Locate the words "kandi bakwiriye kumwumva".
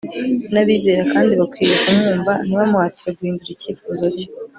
1.13-2.33